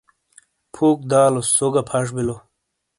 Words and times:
پھُوک 0.73 0.99
دالوس 1.11 1.47
سو 1.57 1.67
گہ 1.73 1.81
پھݜ 1.89 2.07
بلو۔ 2.15 2.35